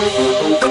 [0.00, 0.67] Música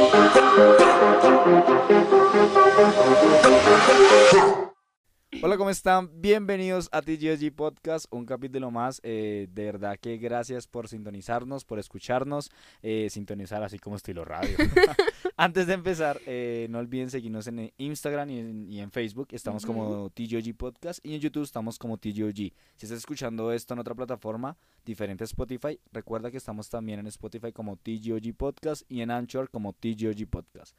[5.44, 6.10] Hola, ¿cómo están?
[6.20, 9.00] Bienvenidos a TGOG Podcast, un capítulo más.
[9.04, 12.50] Eh, de verdad que gracias por sintonizarnos, por escucharnos,
[12.82, 14.58] eh, sintonizar así como estilo radio.
[15.38, 19.28] Antes de empezar, eh, no olviden seguirnos en Instagram y en, y en Facebook.
[19.32, 22.36] Estamos como TGOG Podcast y en YouTube estamos como TGOG.
[22.36, 27.08] Si estás escuchando esto en otra plataforma diferente a Spotify, recuerda que estamos también en
[27.08, 30.76] Spotify como TGOG Podcast y en Anchor como TGOG Podcast.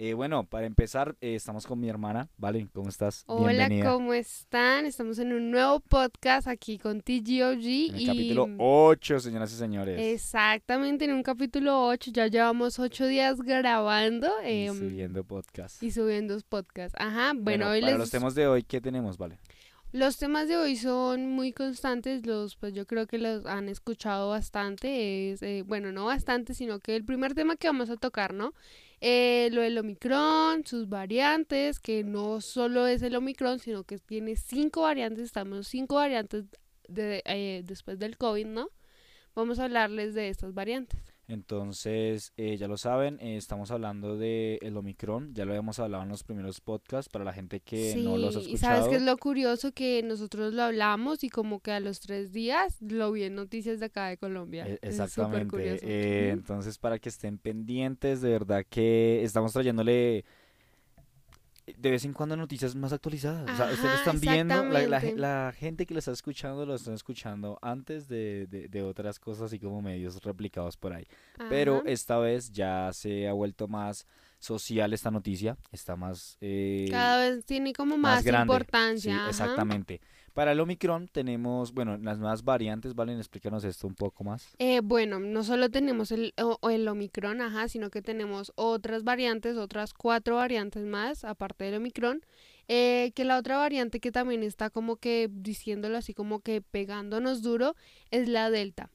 [0.00, 2.68] Eh, bueno, para empezar, eh, estamos con mi hermana, ¿vale?
[2.72, 3.24] ¿Cómo estás?
[3.26, 3.90] Hola, Bienvenida.
[3.90, 4.86] ¿cómo están?
[4.86, 7.88] Estamos en un nuevo podcast aquí con TGOG.
[7.90, 9.98] En el y capítulo 8, señoras y señores.
[10.00, 12.12] Exactamente, en un capítulo 8.
[12.12, 15.82] Ya llevamos 8 días grabando Y em, subiendo podcast.
[15.82, 16.94] y subiendo podcasts.
[16.96, 17.98] Ajá, bueno, hoy para les...
[17.98, 19.40] los temas de hoy, ¿qué tenemos, vale?
[19.92, 24.28] Los temas de hoy son muy constantes, los pues yo creo que los han escuchado
[24.28, 28.34] bastante, es, eh, bueno, no bastante, sino que el primer tema que vamos a tocar,
[28.34, 28.52] ¿no?
[29.00, 34.36] Eh, lo del Omicron, sus variantes, que no solo es el Omicron, sino que tiene
[34.36, 36.44] cinco variantes, estamos cinco variantes
[36.86, 38.68] de, eh, después del COVID, ¿no?
[39.34, 41.07] Vamos a hablarles de estas variantes.
[41.28, 46.02] Entonces, eh, ya lo saben, eh, estamos hablando de el Omicron, ya lo habíamos hablado
[46.02, 48.90] en los primeros podcasts para la gente que no los ha Sí, y sabes escuchado.
[48.90, 52.76] que es lo curioso que nosotros lo hablamos y como que a los tres días
[52.80, 54.66] lo vi en noticias de acá de Colombia.
[54.66, 55.78] Eh, súper Exactamente.
[55.82, 60.24] eh, entonces, para que estén pendientes, de verdad que estamos trayéndole
[61.76, 63.50] de vez en cuando noticias más actualizadas.
[63.50, 65.20] O sea, ustedes están viendo, la, la, exactamente.
[65.20, 69.44] la gente que lo está escuchando lo están escuchando antes de, de, de otras cosas,
[69.46, 71.06] así como medios replicados por ahí.
[71.48, 74.06] Pero esta vez ya se ha vuelto más
[74.38, 76.36] social esta noticia, está más...
[76.40, 79.12] eh, Cada vez tiene como más importancia.
[79.32, 79.54] Sí, ajá.
[80.38, 83.18] Para el Omicron tenemos, bueno, las nuevas variantes, ¿valen?
[83.18, 84.54] Explícanos esto un poco más.
[84.60, 89.56] Eh, bueno, no solo tenemos el, o el Omicron, ajá, sino que tenemos otras variantes,
[89.56, 92.20] otras cuatro variantes más, aparte del Omicron.
[92.68, 97.42] eh, que la otra variante que también está como que diciéndolo así como que pegándonos
[97.42, 97.74] duro
[98.12, 98.90] es la Delta.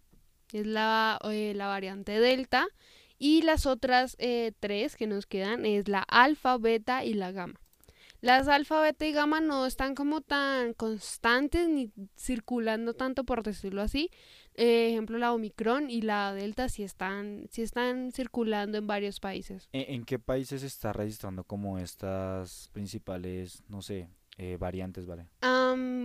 [0.53, 2.67] Es la, eh, la variante Delta.
[3.19, 7.59] Y las otras eh, tres que nos quedan es la alfa, beta y la gamma.
[8.23, 13.81] Las alfa, beta y gamma no están como tan constantes ni circulando tanto, por decirlo
[13.81, 14.11] así.
[14.55, 19.67] Eh, ejemplo, la Omicron y la Delta sí están, sí están circulando en varios países.
[19.73, 24.07] ¿En, en qué países se está registrando como estas principales, no sé,
[24.37, 25.27] eh, variantes, ¿vale?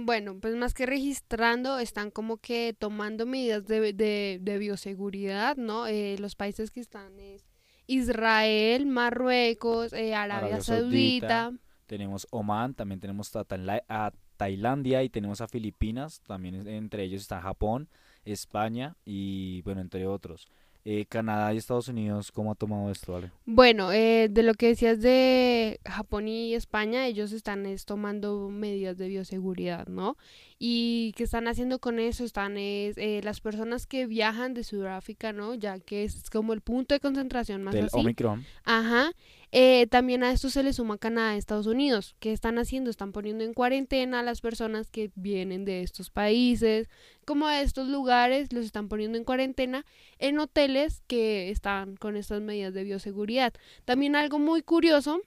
[0.04, 5.86] Bueno, pues más que registrando, están como que tomando medidas de, de, de bioseguridad, ¿no?
[5.86, 7.46] Eh, los países que están es
[7.86, 11.28] Israel, Marruecos, eh, Arabia, Arabia Saudita.
[11.44, 11.67] Saudita.
[11.88, 17.22] Tenemos Oman, también tenemos a, Taila- a Tailandia y tenemos a Filipinas, también entre ellos
[17.22, 17.88] está Japón,
[18.24, 20.46] España y bueno, entre otros.
[20.84, 23.30] Eh, Canadá y Estados Unidos, ¿cómo ha tomado esto, vale?
[23.44, 28.96] Bueno, eh, de lo que decías de Japón y España, ellos están es, tomando medidas
[28.96, 30.16] de bioseguridad, ¿no?
[30.58, 35.32] Y qué están haciendo con eso, están es, eh, las personas que viajan de Sudáfrica,
[35.32, 35.54] ¿no?
[35.54, 37.98] Ya que es como el punto de concentración más Del así.
[37.98, 38.46] Omicron.
[38.64, 39.10] Ajá.
[39.50, 42.16] Eh, también a esto se le suma Canadá y Estados Unidos.
[42.18, 42.90] ¿Qué están haciendo?
[42.90, 46.88] Están poniendo en cuarentena a las personas que vienen de estos países,
[47.24, 49.86] como de estos lugares, los están poniendo en cuarentena
[50.18, 53.52] en hoteles que están con estas medidas de bioseguridad.
[53.84, 55.20] También algo muy curioso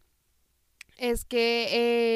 [0.97, 1.67] es que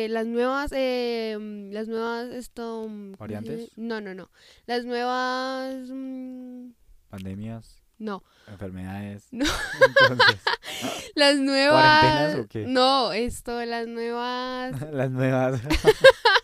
[0.05, 3.77] eh, las nuevas, eh, mm, las nuevas, esto, mm, ¿cómo se ¿Variantes?
[3.77, 4.29] No, no, no.
[4.67, 6.69] Las nuevas, mm,
[7.09, 8.23] Pandemias, no.
[8.47, 9.27] enfermedades.
[9.31, 9.45] No.
[9.85, 10.41] Entonces,
[11.15, 12.01] Las nuevas.
[12.01, 12.65] ¿Cuarentenas o qué?
[12.67, 14.79] No, esto, las nuevas.
[14.91, 15.61] las nuevas.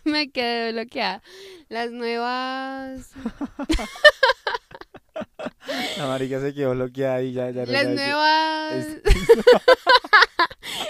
[0.04, 1.22] Me quedé bloqueada.
[1.68, 3.10] Las nuevas.
[5.98, 8.74] La marica se quedó bloqueada y ya, ya no Las nuevas.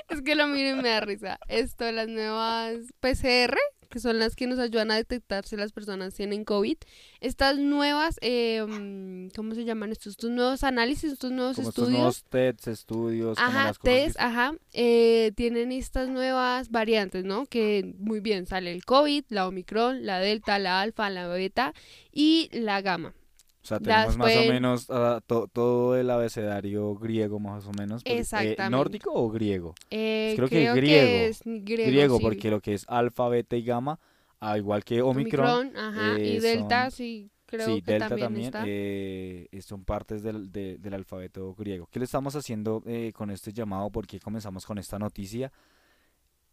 [0.08, 1.38] Es- que lo miren y me da risa.
[1.48, 3.58] Esto, las nuevas PCR,
[3.92, 6.78] que son las que nos ayudan a detectar si las personas tienen COVID.
[7.20, 10.12] Estas nuevas, eh, ¿cómo se llaman estos?
[10.12, 11.98] Estos nuevos análisis, estos nuevos como estos estudios.
[11.98, 17.46] nuevos tests, estudios, Ajá, las cosas que test, ajá, eh, tienen estas nuevas variantes, ¿no?
[17.46, 21.74] Que muy bien, sale el COVID, la Omicron, la Delta, la Alfa, la Beta
[22.10, 23.14] y la Gamma.
[23.62, 28.02] O sea, tenemos más o menos ah, to- todo el abecedario griego, más o menos.
[28.04, 28.70] eh, Exactamente.
[28.70, 29.74] ¿Nórdico o griego?
[29.90, 31.26] Eh, Creo que griego.
[31.28, 32.22] es griego, Griego, sí.
[32.24, 34.00] porque lo que es alfa, beta y gamma,
[34.40, 38.08] al igual que Omicron, Omicron, ajá, y eh, Delta, son- sí, creo sí, que delta
[38.08, 38.64] también, también, está.
[38.66, 41.86] eh, son partes del, de- del alfabeto griego.
[41.90, 43.90] ¿Qué le estamos haciendo eh, con este llamado?
[43.90, 45.52] ¿Por qué comenzamos con esta noticia?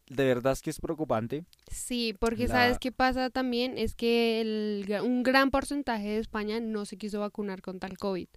[0.09, 1.45] De verdad es que es preocupante.
[1.71, 6.59] Sí, porque la- sabes qué pasa también es que el un gran porcentaje de España
[6.59, 8.27] no se quiso vacunar contra el COVID.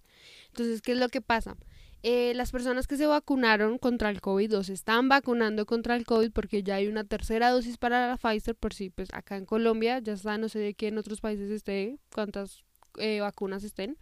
[0.49, 1.57] Entonces, ¿qué es lo que pasa?
[2.05, 6.05] eh, las personas que se vacunaron contra el COVID o se están vacunando contra el
[6.05, 9.45] COVID porque ya hay una tercera dosis para la Pfizer, por si pues acá en
[9.45, 12.65] Colombia ya está, no sé de qué en otros países esté, cuántas
[12.97, 13.97] eh, vacunas estén,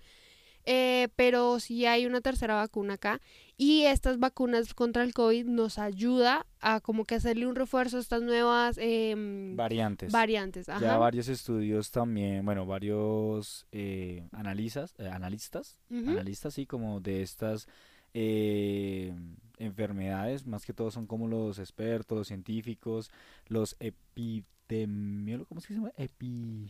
[0.65, 3.21] eh, pero sí hay una tercera vacuna acá
[3.57, 7.99] y estas vacunas contra el COVID nos ayuda a como que hacerle un refuerzo a
[7.99, 10.11] estas nuevas em, variantes.
[10.11, 10.67] variantes.
[10.67, 17.67] Ya varios estudios también, bueno, varios eh, analizas, eh, analistas, analistas, sí, como de estas
[18.13, 19.13] eh,
[19.61, 23.09] enfermedades, más que todo son como los expertos, los científicos,
[23.47, 25.91] los epidemiólogos, ¿cómo es que se llama?
[25.97, 26.67] Epi...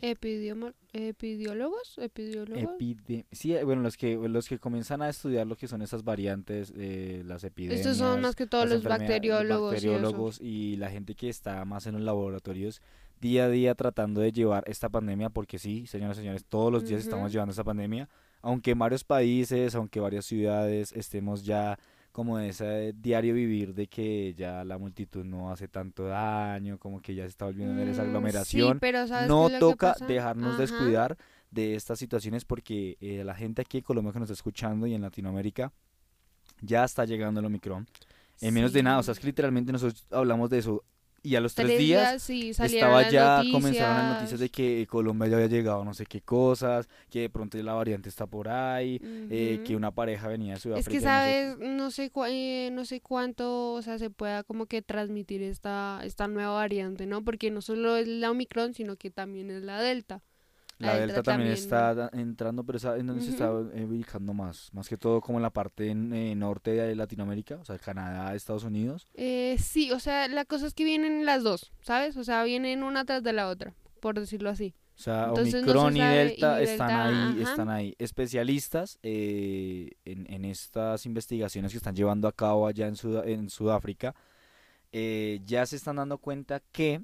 [0.93, 2.63] Epidiólogos, epidiólogos.
[2.63, 6.03] Epide- sí, eh, bueno, los que los que comienzan a estudiar lo que son esas
[6.03, 7.81] variantes, eh, las epidemias.
[7.81, 9.71] Estos son más que todos los bacteriólogos.
[9.71, 12.81] y bacteriólogos y la gente que está más en los laboratorios
[13.19, 16.87] día a día tratando de llevar esta pandemia, porque sí, señoras y señores, todos los
[16.87, 18.09] días estamos llevando esta pandemia,
[18.41, 21.77] aunque en varios países, aunque varias ciudades estemos ya
[22.11, 27.15] como ese diario vivir de que ya la multitud no hace tanto daño, como que
[27.15, 29.67] ya se está volviendo en esa Mm, aglomeración Sí, pero ¿sabes no qué es lo
[29.69, 30.05] que toca pasa?
[30.05, 30.61] dejarnos Ajá.
[30.61, 31.17] descuidar
[31.51, 34.93] de estas situaciones porque eh, la gente aquí en Colombia que nos está escuchando y
[34.93, 35.71] en Latinoamérica
[36.61, 37.87] ya está llegando el Omicron.
[38.41, 40.83] En menos de nada, o sea, es que literalmente nosotros hablamos de eso
[41.23, 43.53] y a los tres, días, sí, estaba ya, noticias.
[43.61, 47.29] comenzaron las noticias de que Colombia ya había llegado no sé qué cosas, que de
[47.29, 50.89] pronto la variante está por ahí, eh, que una pareja venía de Es Sudáfrica.
[50.91, 54.43] que no sé sabes, no sé, cua- eh, no sé cuánto, o sea, se pueda
[54.43, 57.23] como que transmitir esta, esta nueva variante, ¿no?
[57.23, 60.23] Porque no solo es la Omicron, sino que también es la Delta.
[60.81, 63.43] La Delta también, está entrando, pero esa en donde se Ujú.
[63.67, 66.95] está eh, ubicando más, más que todo como en la parte en, eh, norte de
[66.95, 69.07] Latinoamérica, o sea, Canadá, Estados Unidos.
[69.13, 72.17] Eh, sí, o sea, la cosa es que vienen las dos, ¿sabes?
[72.17, 74.73] O sea, vienen una tras de la otra, por decirlo así.
[74.93, 77.49] O sea, Entonces, no se Omicron y Delta y están Delta, ahí, ajá.
[77.51, 77.95] están ahí.
[77.97, 83.49] Especialistas eh, en, en estas investigaciones que están llevando a cabo allá en, Suda- en
[83.49, 84.13] Sudáfrica,
[84.91, 87.01] eh, ya se están dando cuenta que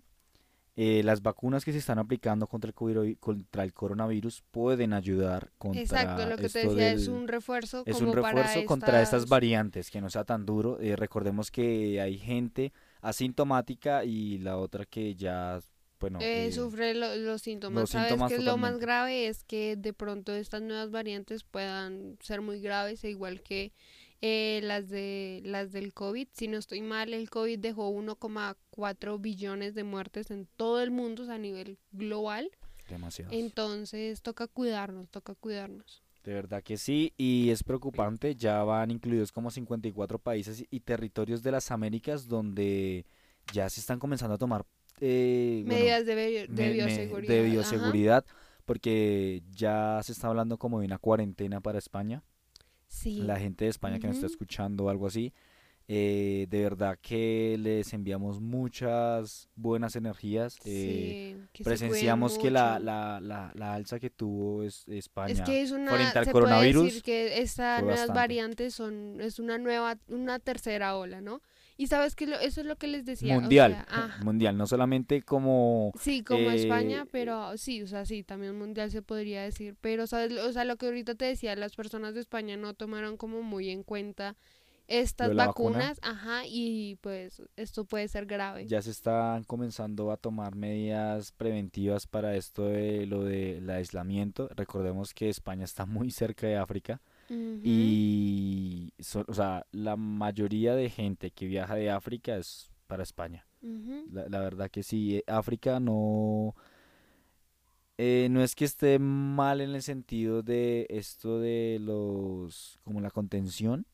[0.80, 5.82] eh, las vacunas que se están aplicando contra el, contra el coronavirus pueden ayudar contra
[5.82, 9.02] Exacto, lo que te esto decía es un refuerzo es como un para refuerzo contra
[9.02, 10.80] estas estas- variantes, que no sea tan duro.
[10.80, 12.72] Eh, recordemos que hay gente
[13.02, 15.60] asintomática y la otra que ya,
[16.00, 17.82] bueno, eh, eh, sufre lo- los síntomas.
[17.82, 19.28] los ¿Sabes síntomas qué es lo más grave?
[19.28, 23.74] Es que de pronto estas nuevas variantes puedan ser muy graves, e igual que
[24.22, 26.28] eh, las de las del COVID.
[26.34, 31.24] Si no estoy mal, el COVID dejó 1,4 billones de muertes en todo el mundo,
[31.24, 32.50] o sea, a nivel global.
[32.90, 33.34] demasiados.
[33.34, 36.02] Entonces toca cuidarnos, toca cuidarnos.
[36.24, 41.42] De verdad que sí, y es preocupante, ya van incluidos como 54 países y territorios
[41.42, 43.06] de las Américas donde
[43.54, 44.66] ya se están comenzando a tomar
[45.00, 46.16] eh, bueno, Medidas de,
[46.50, 47.34] me- bioseguridad.
[47.34, 48.26] de bioseguridad,
[48.66, 52.24] porque ya se está hablando como de una cuarentena para España.
[52.88, 53.22] Sí.
[53.22, 55.34] La gente de España que nos está escuchando o algo así,
[55.90, 60.58] eh, de verdad que les enviamos muchas buenas energías.
[60.66, 65.42] eh, sí, que presenciamos que la, la, la, la alza que tuvo es, España Es
[65.42, 68.20] que es una, frente al se puede coronavirus decir que estas nuevas bastante.
[68.20, 71.42] variantes son, es una nueva, una tercera ola, ¿no?
[71.78, 73.38] Y sabes que lo- eso es lo que les decía.
[73.38, 77.88] o mundial, sea, ajá, mundial, no solamente como sí, como España, eh, pero sí, o
[77.88, 79.76] sea, sí, también mundial se podría decir.
[79.80, 80.34] Pero, ¿sabes?
[80.40, 83.70] O sea, lo que ahorita te decía, las personas de España no tomaron como muy
[83.70, 84.36] en cuenta
[84.88, 85.78] estas vacuna.
[85.80, 88.66] vacunas, ajá, y pues esto puede ser grave.
[88.68, 94.50] ya se están comenzando a tomar medidas preventivas para esto de lo del aislamiento.
[94.56, 97.02] Recordemos que España está muy cerca de África
[97.64, 103.46] Y so- o sea, la mayoría de gente que viaja de África es para España.
[104.30, 106.56] La verdad que sí, eh, África no,
[107.98, 113.10] eh, no es que esté mal en el sentido de esto de los, como la
[113.12, 113.86] contención,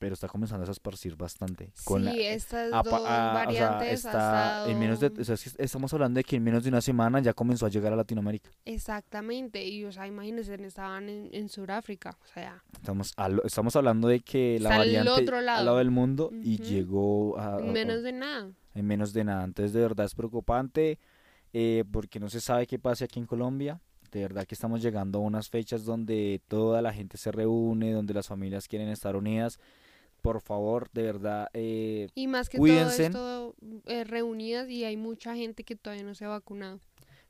[0.00, 1.72] pero está comenzando a esparcir bastante.
[1.84, 5.92] Con la- sí, estas dos o sea, variantes está en menos de, o sea, estamos
[5.92, 8.48] hablando de que en menos de una semana ya comenzó a llegar a Latinoamérica.
[8.64, 14.08] Exactamente, y o sea, imagínense, estaban en, en Sudáfrica, o sea, Estamos, al- estamos hablando
[14.08, 15.64] de que la Está al variante otro al lado.
[15.66, 18.50] lado del mundo y llegó a, en menos de nada.
[18.74, 19.44] en menos de nada.
[19.44, 20.98] Entonces, de verdad es preocupante
[21.52, 23.80] eh, porque no se sabe qué pase aquí en Colombia.
[24.10, 28.12] De verdad que estamos llegando a unas fechas donde toda la gente se reúne, donde
[28.14, 29.60] las familias quieren estar unidas.
[30.20, 33.10] Por favor, de verdad, eh, Y más que Cuídense.
[33.10, 36.80] todo esto eh, reunidas y hay mucha gente que todavía no se ha vacunado.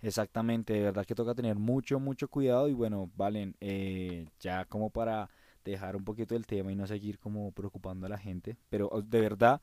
[0.02, 2.68] exactamente, de verdad que toca tener mucho, mucho cuidado.
[2.68, 5.30] Y bueno, Valen, eh, ya como para
[5.64, 9.02] dejar un poquito el tema y no seguir como preocupando a la gente, pero oh,
[9.02, 9.60] de verdad,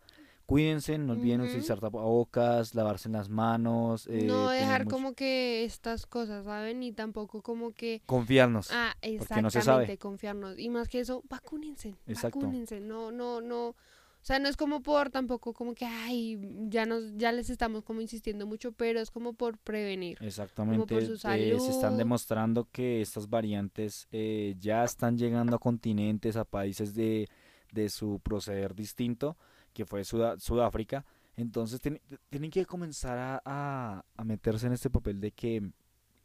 [0.48, 1.50] cuídense, no olviden Ujú.
[1.50, 4.08] utilizar tapabocas, lavarse las manos.
[4.08, 6.82] eh, no dejar mucho- como que estas cosas, ¿saben?
[6.82, 8.02] Y tampoco como que...
[8.08, 8.70] Confiarnos.
[8.72, 9.12] Ah, porque
[9.42, 9.98] no se exactamente, sabe.
[10.00, 10.58] confiarnos.
[10.58, 11.96] Y más que eso, vacúnense.
[12.08, 12.40] Exacto.
[12.40, 12.80] Vacúnense.
[12.80, 13.76] No, no, no.
[14.20, 16.38] O sea, no es como por tampoco como que, ay,
[16.70, 20.18] ya nos, ya les estamos como insistiendo mucho, pero es como por prevenir.
[20.22, 21.98] Exactamente, por su eh, se están salud.
[21.98, 27.30] demostrando que estas variantes eh, ya están llegando a continentes, a países de,
[27.72, 29.38] de su proceder distinto,
[29.78, 31.06] que fue Sudáfrica.
[31.36, 35.70] Entonces tiene- tienen que comenzar a, a- a meterse en este papel de que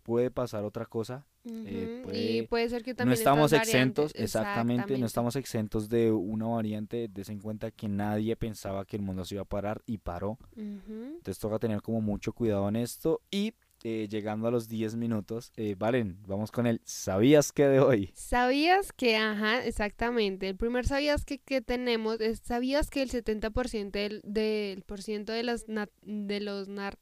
[0.03, 1.27] puede pasar otra cosa.
[1.45, 5.07] eh, Ujú, puede- y puede ser que No también estamos estas exentos, variantes- exactamente, no
[5.07, 7.09] estamos exentos de una variante.
[7.09, 10.39] Des en cuenta que nadie pensaba que el mundo se iba a parar y paró.
[10.57, 11.17] Ujú.
[11.17, 13.21] Entonces toca tener como mucho cuidado en esto.
[13.31, 17.81] Y eh, llegando a los 10 minutos, eh, Valen, vamos con el ¿Sabías que de
[17.81, 18.11] hoy?
[18.15, 23.91] ¿Sabías que, ajá, exactamente, el primer sabías que, que tenemos es, ¿sabías que el 70%
[23.91, 26.99] del, del por ciento de los, na- de los nar...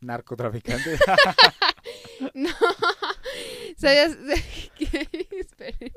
[0.00, 0.98] Narcotraficante.
[2.34, 2.48] No,
[3.76, 4.16] ¿sabías
[4.78, 5.92] que, esperen,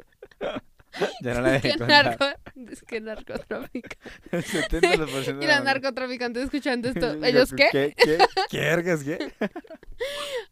[1.21, 2.05] ya no la dejé que contar.
[2.05, 2.25] narco,
[2.71, 3.97] es que narcotraficantes,
[4.31, 7.67] El 70% y de los la- narcotraficantes escuchando esto, ¿ellos qué?
[7.71, 7.93] ¿Qué?
[7.95, 8.17] ¿Qué?
[8.49, 9.33] ¿Qué qué?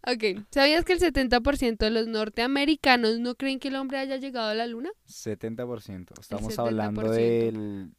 [0.08, 4.50] Ok, ¿sabías que el 70% de los norteamericanos no creen que el hombre haya llegado
[4.50, 4.90] a la luna?
[5.08, 6.20] 70%.
[6.20, 6.60] Estamos 70%.
[6.68, 7.92] hablando del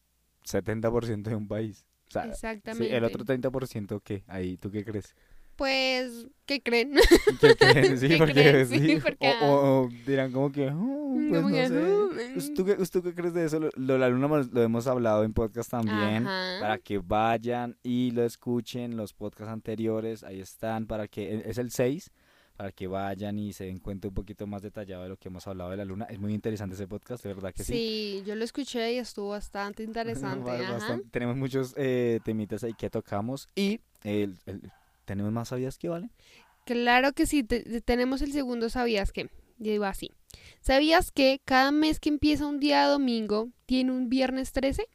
[0.44, 1.84] 70% de un país.
[2.08, 2.96] O sea, sí, Exactamente.
[2.96, 4.22] el otro 30% ¿qué?
[4.28, 5.14] Ahí, ¿tú qué crees?
[5.56, 6.92] Pues, ¿qué creen?
[7.40, 7.98] ¿Qué creen?
[7.98, 8.68] Sí, ¿Qué porque, creen?
[8.68, 8.78] sí.
[8.78, 11.74] Sí, porque, o, o- o dirán como que, "Oh, pues Como no que, sé.
[11.74, 13.58] "Mm, ¿Us- ¿Tú qué, tú qué crees de eso?
[13.58, 16.26] Lo, lo la luna lo hemos hablado en podcast también.
[16.26, 16.60] Ajá.
[16.60, 21.56] Para que vayan y lo escuchen, los podcasts anteriores, ahí están, para que, e, es
[21.58, 22.10] el 6,
[22.56, 25.46] para que vayan y se den cuenta un poquito más detallado de lo que hemos
[25.46, 26.04] hablado de la luna.
[26.10, 27.72] Es muy interesante ese podcast, de verdad que sí.
[27.72, 29.82] Sí, yo lo escuché y estuvo bastante
[30.42, 30.50] interesante.
[30.50, 31.00] Ajá.
[31.10, 34.70] Tenemos muchos eh, temitas ahí que tocamos y el- el-
[35.06, 36.10] tenemos más sabías que vale.
[36.66, 39.30] Claro que sí, te- te- tenemos el segundo ¿sabías que?
[39.56, 40.10] Digo así.
[40.60, 44.86] ¿Sabías que cada mes que empieza un día domingo tiene un viernes 13?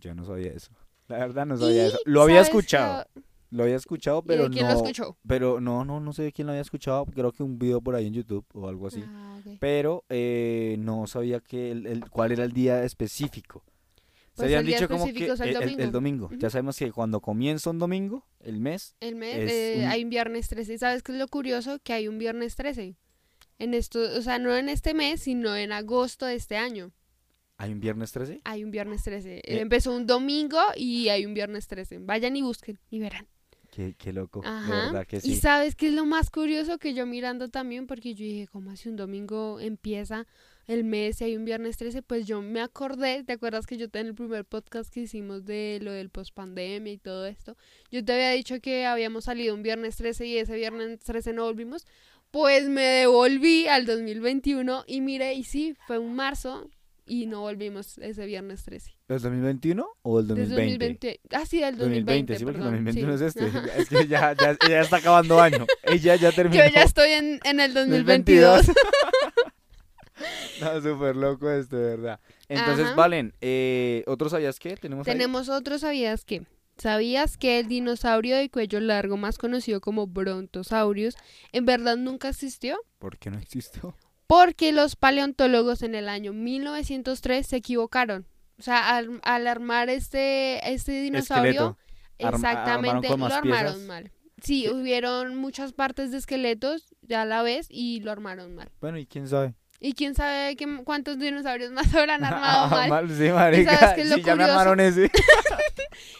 [0.00, 0.70] Yo no sabía eso.
[1.08, 1.98] La verdad no sabía Y eso.
[2.04, 3.04] Lo había ¿sabes escuchado.
[3.14, 4.70] que- Lo había escuchado, ¿Y pero de quién no.
[4.72, 5.16] lo escuchó?
[5.26, 7.04] Pero no, no, no sé de quién lo había escuchado.
[7.06, 9.02] Creo que un video por ahí en YouTube o algo así.
[9.04, 9.40] Ah.
[9.58, 13.64] Pero eh, no sabía que el, el- cuál era el día específico.
[14.40, 16.26] Se Pues habían el día dicho como que el el, el- el domingo.
[16.26, 16.30] domingo.
[16.40, 20.04] Ya sabemos que cuando comienza un domingo, el mes, El mes es eh, un- hay
[20.04, 20.78] un viernes 13.
[20.78, 21.78] ¿Sabes qué es lo curioso?
[21.82, 22.96] Que hay un viernes 13.
[23.58, 26.92] En esto, o sea, no en este mes, sino en agosto de este año.
[27.58, 28.40] hay un viernes 13.
[28.44, 29.36] Hay un viernes 13.
[29.38, 29.60] Eh.
[29.60, 31.98] Empezó un domingo y hay un viernes 13.
[31.98, 33.26] Vayan y busquen y verán.
[33.70, 34.40] Qué, qué loco.
[34.40, 34.86] De Ajá.
[34.86, 38.24] verdad que Y sabes qué es lo más curioso que yo mirando también, porque yo
[38.24, 40.26] dije, ¿cómo así un domingo empieza
[40.70, 42.02] el mes y hay un viernes 13?
[42.02, 45.78] Pues yo me acordé, ¿te acuerdas que yo en el primer podcast que hicimos de
[45.82, 47.56] lo del pospandemia y todo esto?
[47.90, 51.44] Yo te había dicho que habíamos salido un viernes 13 y ese viernes 13 no
[51.44, 51.86] volvimos.
[52.30, 56.70] Pues me devolví al 2021 y mire, y sí, fue un marzo
[57.04, 58.92] y no volvimos ese viernes 13.
[59.08, 60.86] ¿El 2021 o el Desde 2020?
[60.86, 61.20] 2020.
[61.32, 62.34] Ah, sí, del 2020.
[62.34, 63.24] 2020, sí, porque el perdón, 2021 sí.
[63.24, 63.44] es este.
[63.58, 63.76] Ajá.
[63.76, 65.66] Es que ya, ya, ya está acabando año.
[65.82, 66.62] Ella ya terminó.
[66.62, 68.66] Yo ya estoy en, en el 2022.
[68.66, 68.76] 2022.
[70.60, 72.20] no, súper loco esto, de verdad.
[72.48, 72.94] Entonces, Ajá.
[72.94, 74.76] Valen, eh, ¿otros sabías qué?
[74.76, 75.14] Tenemos ahí?
[75.14, 76.42] Tenemos otro, ¿sabías qué?
[76.76, 81.14] ¿Sabías que el dinosaurio de cuello largo, más conocido como Brontosaurus,
[81.52, 82.78] en verdad nunca existió?
[82.98, 83.94] ¿Por qué no existió?
[84.26, 88.26] Porque los paleontólogos en el año 1903 se equivocaron.
[88.58, 91.76] O sea, al, al armar este, este dinosaurio,
[92.18, 93.88] exactamente, armaron lo armaron piezas.
[93.88, 94.12] mal.
[94.42, 94.70] Sí, ¿Qué?
[94.70, 98.70] hubieron muchas partes de esqueletos a la vez y lo armaron mal.
[98.80, 99.54] Bueno, ¿y quién sabe?
[99.82, 103.08] ¿Y quién sabe qué, cuántos dinosaurios más habrán armado Ah, mal?
[103.10, 103.76] Sí, marica.
[103.78, 104.52] sabes qué es lo sí, ya me curioso?
[104.60, 105.10] armaron ese.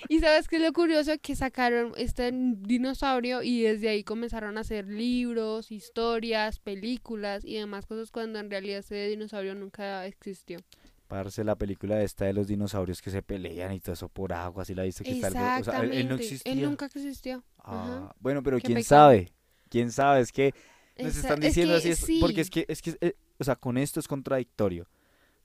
[0.09, 4.63] Y sabes qué es lo curioso que sacaron este dinosaurio y desde ahí comenzaron a
[4.63, 10.59] hacer libros, historias, películas y demás cosas cuando en realidad ese dinosaurio nunca existió.
[11.07, 14.65] Parce, la película esta de los dinosaurios que se pelean y todo eso por agua,
[14.65, 15.05] ¿sí la viste?
[15.05, 16.53] Que está o sea, él, él no existía.
[16.53, 17.45] Él nunca existió.
[17.59, 18.89] Ah, bueno, pero quién pecado.
[19.11, 19.33] sabe.
[19.69, 20.21] ¿Quién sabe?
[20.21, 20.53] Es que
[20.99, 22.19] nos Esa- están es diciendo que así, es- sí.
[22.21, 24.87] porque es que, es que, eh, o sea, con esto es contradictorio.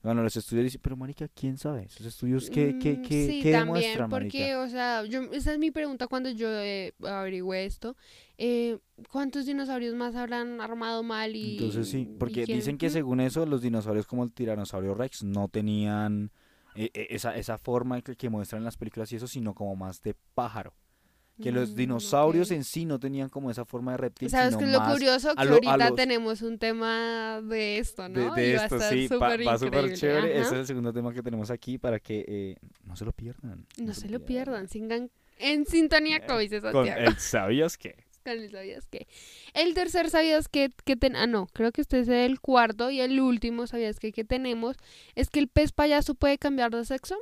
[0.02, 1.84] Bueno, los estudios dicen, pero marica, ¿quién sabe?
[1.84, 4.60] Esos estudios, ¿qué, qué, Mm, qué, sí, qué también, demuestran, porque, marica?
[4.60, 7.96] o sea, yo, esa es mi pregunta cuando yo eh, averigüé esto.
[8.38, 8.78] Eh,
[9.10, 11.34] ¿Cuántos dinosaurios más habrán armado mal?
[11.34, 15.48] Y, Entonces sí, porque dicen que según eso, los dinosaurios como el tiranosaurio rex no
[15.48, 16.30] tenían
[16.76, 19.74] eh, eh, esa, esa forma que, que muestran en las películas y eso, sino como
[19.74, 20.72] más de pájaro.
[21.42, 22.56] Que los Mm, dinosaurios ok.
[22.56, 25.34] en sí no tenían como esa forma de reptil, ¿Sabes qué es lo curioso?
[25.34, 28.34] Que a lo- a ahorita los- tenemos un tema de esto, de, ¿no?
[28.34, 30.30] de Y va a esto, estar sí, va, súper va súper chévere.
[30.32, 30.54] Ese ajá.
[30.54, 33.66] es el segundo tema que tenemos aquí para que eh, no se lo pierdan.
[33.76, 37.00] No se lo pierdan, sigan en sintonía, dice Con Santiago.
[37.10, 37.96] el ¿sabías qué?
[38.24, 39.06] Con el sabías que.
[39.54, 41.14] El tercer sabías que, que ten...
[41.16, 44.76] Ah, no, creo que este es el cuarto y el último sabías que, que tenemos
[45.14, 47.16] es que el pez payaso puede cambiar de sexo.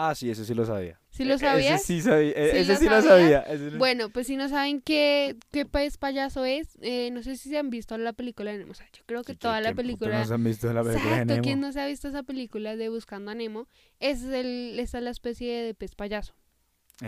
[0.00, 1.00] Ah, sí, ese sí lo sabía.
[1.10, 1.80] ¿Sí lo E- sabías?
[1.82, 2.30] Ese sí sabía.
[2.30, 3.40] e- ¿Sí ese lo sí lo sabía.
[3.42, 7.48] ese Bueno, pues si no saben qué, qué pez payaso es, eh, no sé si
[7.48, 8.70] se han visto la película de Nemo.
[8.70, 10.18] O sea, yo creo que Sí, toda la ¿quién putas película...
[10.20, 11.42] no se han visto la película de Exacto, Nemo?
[11.42, 13.66] ¿quién no se ha visto esa película de Buscando a Nemo?
[13.98, 16.34] Es el, esa es la especie de pez payaso.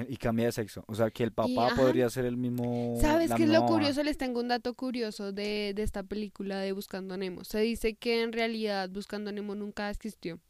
[0.09, 0.85] Y cambia de sexo.
[0.87, 2.97] O sea, que el papá Y, podría ser el mismo.
[3.01, 4.03] ¿Sabes qué es lo curioso?
[4.03, 7.45] Les tengo un dato curioso de, de esta película de Buscando a Nemo.
[7.45, 10.41] Se dice que en realidad Buscando a Nemo nunca existió.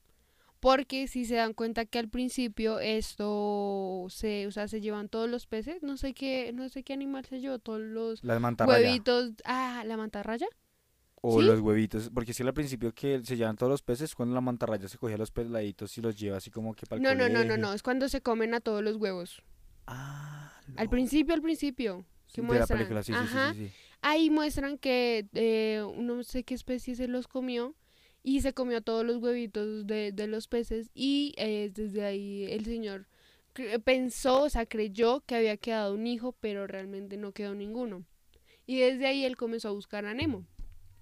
[0.60, 5.28] Porque si se dan cuenta que al principio esto se, o sea, se llevan todos
[5.28, 9.32] los peces, no sé qué, no sé qué animal se llevó, todos los Las huevitos,
[9.44, 10.46] ah, la mantarraya.
[11.22, 11.46] O ¿Sí?
[11.46, 12.10] los huevitos.
[12.12, 15.16] Porque si al principio que se llevan todos los peces, cuando la mantarraya se cogía
[15.16, 17.72] los peladitos y los lleva así como que para el No, no, no, no, no,
[17.72, 19.42] es cuando se comen a todos los huevos.
[19.86, 22.04] Ah, Al principio, al principio.
[22.26, 22.78] Sí, que de la muestran.
[22.78, 23.54] película, sí, sí, sí, Ajá.
[23.54, 23.72] sí, sí.
[24.02, 27.74] Ahí muestran que eh, no sé qué especie se los comió
[28.22, 32.64] y se comió todos los huevitos de, de los peces y eh, desde ahí el
[32.64, 33.06] señor
[33.84, 38.04] pensó, o sea, creyó que había quedado un hijo, pero realmente no quedó ninguno.
[38.66, 40.46] Y desde ahí él comenzó a buscar a Nemo.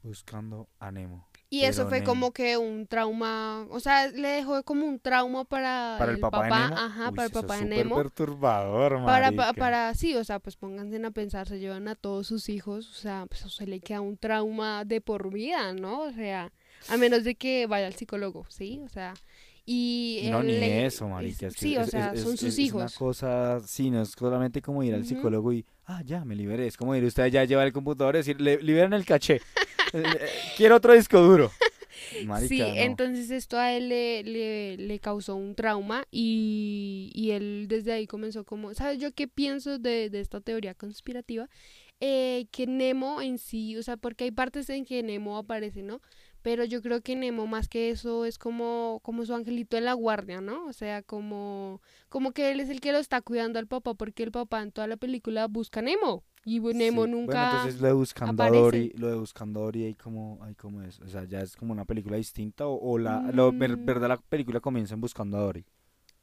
[0.03, 1.29] Buscando a Nemo.
[1.51, 2.11] Y eso fue Nemo.
[2.11, 6.45] como que un trauma, o sea, le dejó como un trauma para, Para el papá,
[6.45, 6.77] de Nemo.
[6.77, 7.97] ajá, Uy, para el papá de Nemo.
[7.97, 9.53] perturbador, Para, pa- marica.
[9.55, 12.95] para, sí, o sea, pues pónganse a pensar, se llevan a todos sus hijos, o
[12.95, 16.01] sea, pues se le queda un trauma de por vida, ¿no?
[16.03, 16.53] O sea,
[16.89, 18.81] a menos de que vaya al psicólogo, ¿sí?
[18.85, 19.15] O sea,
[19.67, 20.29] y...
[20.31, 21.47] No, ni le- eso, marica.
[21.49, 22.95] es- que sí, o es- sea, es- son sus es una hijos.
[22.95, 26.67] cosa, sí, no es solamente como ir al psicólogo y, ah, ya, me liberé.
[26.67, 29.41] Es como ir usted ya lleva el computador y decir, "Le- liberan el caché.
[29.95, 31.51] Eh, eh, Quiero otro disco duro.
[32.27, 32.67] Marica, sí, no.
[32.83, 38.07] entonces esto a él le, le, le causó un trauma y, y él desde ahí
[38.07, 41.49] comenzó como, ¿sabes yo qué pienso de, de esta teoría conspirativa?
[42.01, 46.01] Eh, que Nemo en sí, o sea, porque hay partes en que Nemo aparece, ¿no?
[46.49, 49.93] Pero yo creo que Nemo más que eso es como, como su angelito en la
[49.93, 50.65] guardia, ¿no?
[50.65, 54.23] O sea, como, como que él es el que lo está cuidando al papá porque
[54.23, 57.51] el papá en toda la película busca a Nemo y Nemo Sí, Bueno, nunca...
[57.51, 58.49] entonces lo de Buscando a.
[58.49, 60.99] Dory, lo de Buscando a Dory, ahí como, ahí como es.
[61.01, 63.85] O sea, ya es como una película distinta o, o la, lo, Mm.
[63.85, 65.67] verdad la película comienza en Buscando a Dory.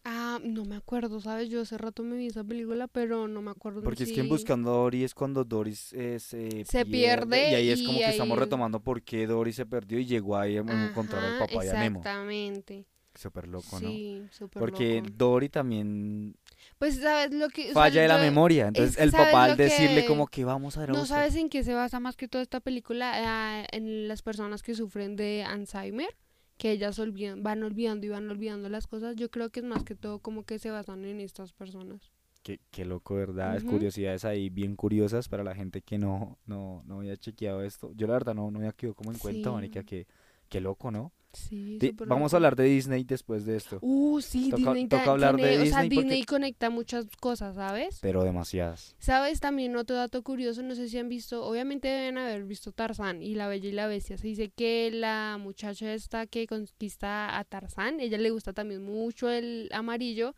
[0.08, 1.50] Ah, no me acuerdo, ¿sabes?
[1.50, 3.82] Yo hace rato me vi esa película, pero no me acuerdo.
[3.82, 7.56] Porque es que en Buscando a Dory es cuando Dory se, se, Se pierde y
[7.56, 10.60] ahí es como que estamos retomando por qué Dory se perdió y llegó ahí a
[10.60, 12.00] encontrar al papá y a Nemo.
[12.02, 12.86] Exactamente.
[13.15, 13.88] Súper loco, ¿no?
[13.88, 15.10] Sí, súper Porque loco.
[15.15, 16.36] Dory también
[16.78, 17.62] Pues, ¿sabes lo que...?
[17.62, 18.68] o sea, falla de la yo- memoria.
[18.68, 21.48] Entonces el ¿sabes papá al que- decirle como que vamos a ver No sabes en
[21.50, 25.46] qué se basa más que toda esta película, Ah, en las personas que sufren de
[25.48, 26.13] Alzheimer,
[26.58, 29.15] que ellas olvidan, van olvidando y van olvidando las cosas.
[29.15, 32.12] Yo creo que es más que todo como que se basan en estas personas.
[32.44, 33.56] Qué, qué loco, ¿verdad?
[33.58, 33.72] Es Ujú.
[33.72, 37.91] curiosidades ahí bien curiosas para la gente que no, no, no había chequeado esto.
[37.94, 39.56] Yo la verdad no, no había quedado como en cuenta, Sí.
[39.56, 40.06] marica, que
[40.48, 41.12] qué loco, ¿no?
[41.36, 45.36] Sí, vamos a hablar de Disney después de esto, Uh, sí, Toca- Disney toca hablar
[45.36, 48.00] de tiene- o sea, Disney porque- Disney conecta muchas cosas, ¿sabes?
[48.02, 48.95] pero demasiadas.
[49.00, 49.39] ¿Sabes?
[49.39, 53.36] También otro dato curioso, no sé si han visto, obviamente deben haber visto Tarzán y
[53.36, 54.17] La Bella y la Bestia.
[54.17, 59.30] Se dice que la muchacha esta que conquista a Tarzán, ella le gusta también mucho
[59.30, 60.34] el amarillo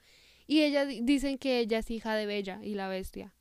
[0.47, 3.33] y ella di- dicen que ella es hija de Bella y la Bestia.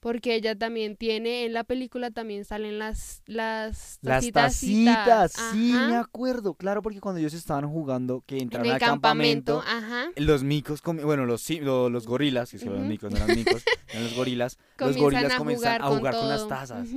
[0.00, 5.72] Porque ella también tiene, en la película también salen las las Las tacitas, tacitas, sí,
[5.88, 10.10] me acuerdo, claro, porque cuando ellos estaban jugando, que en entraron al campamento, campamento, ajá,
[10.16, 12.88] los micos, bueno, los, sí- lo- los gorilas, que son los Ujú.
[12.90, 16.28] micos, no eran micos, eran los gorilas, los gorilas a comienzan jugar, a jugar con,
[16.28, 16.88] las tazas.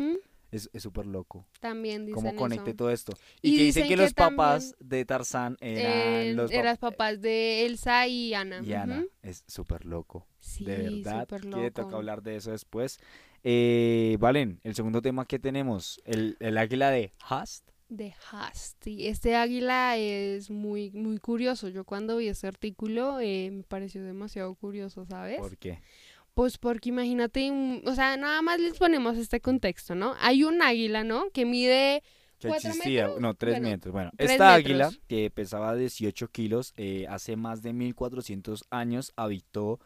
[0.52, 1.46] Es súper loco.
[1.60, 2.78] También dicen cómo conecte eso.
[2.78, 3.14] todo esto.
[3.42, 6.76] Y Y, que dicen dicen que que los papás de Tarzán Eh, eran los eran
[6.76, 8.62] pap- papás de Elsa y Ana.
[8.64, 9.06] y Ana.
[9.22, 10.28] Es súper loco.
[10.40, 11.22] Sí, de verdad.
[11.22, 11.96] súper Que toca loco.
[11.98, 13.00] hablar de eso después.
[13.44, 17.70] Eh, Valen, el segundo tema que tenemos, el, el águila de Hast.
[17.90, 19.08] De Haas, sí.
[19.08, 21.68] Este águila es muy, muy curioso.
[21.68, 25.40] Yo cuando vi ese artículo eh, me pareció demasiado curioso, ¿sabes?
[25.40, 25.82] ¿Por qué?
[26.34, 30.16] Pues porque imagínate, o sea, nada más les ponemos este contexto, ¿no?
[30.20, 31.30] Hay un águila, ¿no?
[31.32, 32.04] Que mide,
[32.40, 33.22] Que ¿Cuatro existía, metros?
[33.22, 33.92] no, tres Bueno, metros.
[33.94, 34.66] Bueno, tres esta metros.
[34.88, 39.80] águila que pesaba 18 kilos, eh, hace más de 1400 años habitó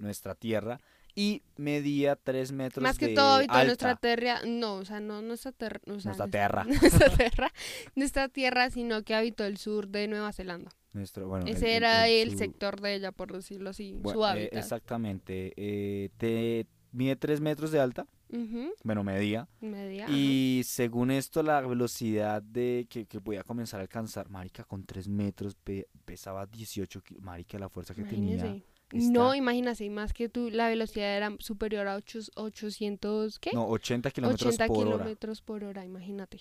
[0.00, 0.80] nuestra tierra
[1.14, 3.64] y medía 3 metros más que de todo habitó alta.
[3.66, 6.64] nuestra tierra, no, o sea, no nuestra tierra, o sea, nuestra- tierra.
[6.64, 7.52] nuestra tierra,
[7.94, 10.70] nuestra tierra, sino que habitó el sur de Nueva Zelanda.
[10.92, 14.18] Nuestro, bueno, el- Ese el- era el, su- sector de ella, por decirlo así, Bueno,
[14.20, 14.58] su eh, hábitat.
[14.58, 15.52] exactamente.
[15.56, 19.48] eh, te- mide 3 metros de alta, Ujú, bueno, medía.
[19.62, 20.04] Media.
[20.04, 20.12] ajá.
[20.14, 25.08] Y según esto, la velocidad de que, que podía comenzar a alcanzar, marica, con 3
[25.08, 28.34] metros pe- pesaba 18 kilos, marica, la fuerza que tenía.
[28.34, 28.66] Imagínese.
[28.92, 33.50] está- No, imagínate, más que tú, la velocidad era superior a ocho- 800, ¿qué?
[33.54, 34.96] No, 80 kilómetros 80 por hora.
[34.98, 36.40] kilómetros por hora, imagínate.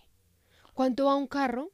[0.74, 1.72] ¿Cuánto va un carro?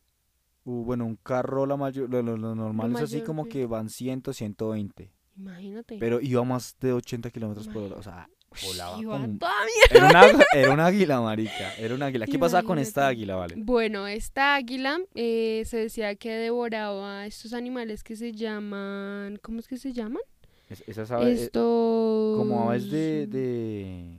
[0.70, 3.90] Uh, bueno, un carro, la mayor, lo, lo- lo normal es así como que- van
[3.90, 5.14] 100, 120.
[5.38, 5.98] Imagínate.
[5.98, 7.96] Pero iba más de 80 kilómetros por hora.
[7.96, 8.28] O sea,
[8.66, 9.52] volaba iba como toda
[9.92, 11.74] Era un, águ- era un águila, marica.
[11.76, 12.26] Era un águila.
[12.26, 13.16] ¿Qué pasaba con esta Imagínate.
[13.22, 13.56] águila, vale?
[13.58, 19.68] Bueno, esta águila eh, se decía que devoraba estos animales que se llaman, ¿cómo es
[19.70, 20.22] que se llaman?
[20.70, 22.38] Es- Esas aves, eh, Estos...
[22.40, 24.17] como aves de, de...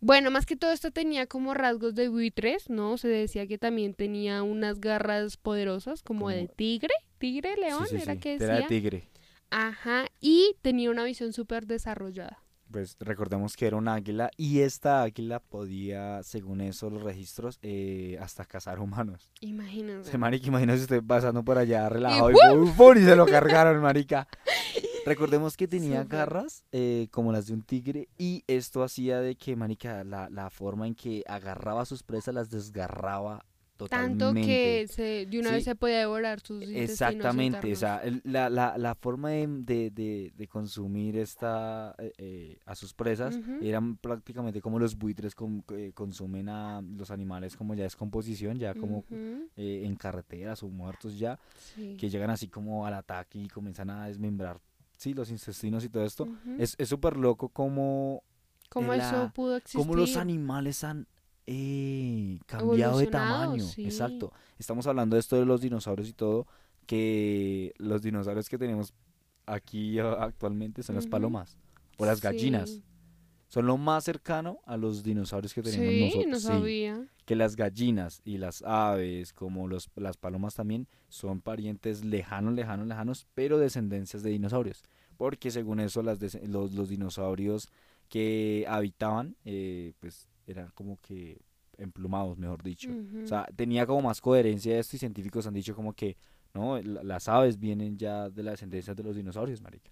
[0.00, 2.96] Bueno, más que todo esto tenía como rasgos de buitres, ¿no?
[2.96, 7.86] Se decía que también tenía unas garras poderosas como, de Como- tigre, tigre, sí, león,
[7.88, 8.68] sí, era sí, que Era de decía.
[8.68, 9.08] tigre.
[9.50, 12.42] Ajá, y tenía una visión súper desarrollada.
[12.70, 18.16] Pues recordemos que era un águila y esta águila podía, según eso, los registros, eh,
[18.22, 19.32] hasta cazar humanos.
[19.40, 20.08] Imagínense.
[20.12, 22.72] Se marica, imagínese usted pasando por allá relajado y, ¡pum!
[22.76, 22.96] ¡pum!
[22.96, 24.28] y se lo cargaron, marica.
[25.06, 29.56] Recordemos que tenía garras eh, como las de un tigre y esto hacía de que,
[29.56, 33.44] marica, la, la forma en que agarraba a sus presas las desgarraba
[33.76, 34.24] totalmente.
[34.26, 38.76] Tanto que se, de una vez se podía devorar sus Exactamente, o sea, la, la,
[38.76, 44.60] la forma de, de, de- de consumir esta eh, eh, a sus presas eran prácticamente
[44.60, 49.02] como los buitres com- eh, consumen a los animales como ya descomposición, ya como
[49.56, 51.38] eh, en carreteras o muertos ya,
[51.74, 51.96] sí.
[51.98, 54.60] que llegan así como al ataque y comienzan a desmembrar,
[55.00, 56.28] sí, los intestinos y todo esto.
[56.58, 58.22] Es es súper loco como,
[58.68, 59.80] ¿Cómo la- eso pudo existir?
[59.80, 61.06] como los animales han
[61.46, 63.64] eh, cambiado de tamaño.
[63.64, 63.84] sí.
[63.84, 64.32] Exacto.
[64.58, 66.46] Estamos hablando de esto de los dinosaurios y todo,
[66.86, 68.92] que los dinosaurios que tenemos
[69.46, 71.56] aquí actualmente son las palomas
[71.96, 72.70] o las gallinas.
[72.70, 72.82] Sí.
[73.50, 76.26] Son lo más cercano a los dinosaurios que tenemos Sí, nosotros.
[76.30, 77.06] no Sí, sabía.
[77.26, 82.86] que las gallinas y las aves, como los, las palomas también, son parientes lejanos, lejanos,
[82.88, 84.82] lejanos, pero descendencias de dinosaurios.
[85.16, 87.68] Porque según eso, las des- los, los dinosaurios
[88.08, 91.40] que habitaban, eh, pues eran como que
[91.76, 92.90] emplumados, mejor dicho.
[93.22, 96.16] O sea, tenía como más coherencia esto y científicos han dicho como que,
[96.54, 99.90] no, la- las aves vienen ya de la descendencia de los dinosaurios, marica.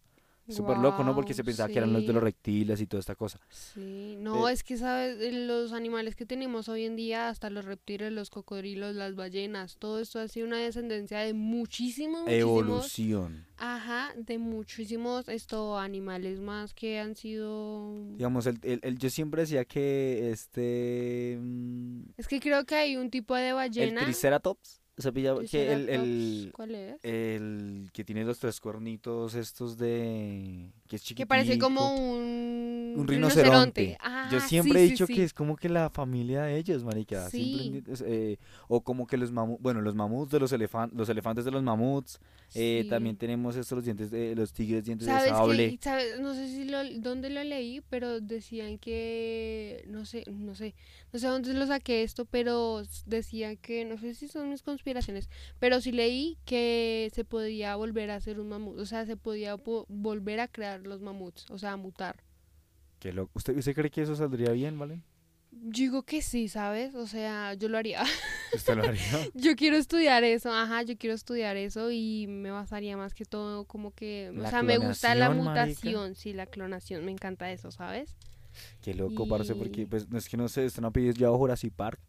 [0.49, 1.15] Súper loco, ¿no?
[1.15, 3.39] Porque se pensaba que eran los de los reptiles y toda esta cosa.
[3.51, 7.51] Sí, no, Eh, es que sabes, Eh, los animales que tenemos hoy en día, hasta
[7.51, 12.41] los reptiles, los cocodrilos, las ballenas, todo esto ha sido una descendencia de muchísimos, muchísimos,
[12.41, 13.45] Evolución.
[13.59, 19.43] ajá, de muchísimos esto animales más que han sido Digamos, el, el- el- yo siempre
[19.43, 21.39] decía que este...
[21.41, 24.05] mm, Es que creo que hay un tipo de el ballena.
[24.05, 24.81] Triceratops,
[25.51, 27.05] que el, ¿Cuál es?
[27.05, 30.71] el que tiene los tres cuernitos estos de...
[30.89, 32.17] que es Que parece como chiquitico.
[32.17, 33.97] un, un rinoceronte.
[34.01, 35.15] Ah, Yo siempre sí, he dicho sí.
[35.15, 37.29] que es como que la familia de ellos, marica.
[37.33, 41.51] eh, o como que los mamuts, bueno, los mamuts de los elefantes, los elefantes de
[41.51, 42.19] los mamuts.
[42.55, 42.87] eh.
[42.89, 45.79] También tenemos estos los dientes de los tigres dientes de ¿Sabes sable.
[46.21, 50.75] No sé si lo, dónde lo leí, pero decían que, no sé, no sé,
[51.13, 55.29] no sé dónde lo saqué esto, pero decían que, no sé si son mis conspiraciones,
[55.59, 59.57] pero sí leí que se podía volver a hacer un mamut, o sea, se podía
[59.59, 62.17] po- volver a crear los mamuts, o sea, a mutar.
[62.99, 63.15] Qué.
[63.35, 65.03] ¿Usted, ¿Usted cree que eso saldría bien, vale?
[65.51, 66.95] Yo digo que sí, ¿sabes?
[66.95, 68.03] O sea, yo lo haría.
[68.55, 69.03] ¿Usted lo haría?
[69.35, 73.65] Yo quiero estudiar eso, ajá, yo quiero estudiar eso y me basaría más que todo
[73.65, 75.45] como que, o sea, me gusta la marica.
[75.67, 78.17] mutación, sí, la clonación, me encanta eso, ¿sabes?
[78.83, 81.13] Qué loco, parce, Y- porque pues no es que no sé, usted no ha pedido
[81.13, 82.01] ya Jurassic Park.